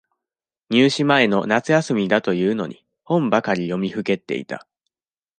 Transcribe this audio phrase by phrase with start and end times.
[0.71, 4.65] 入試前の夏休みだというのに、本ばかり読みふけっていた。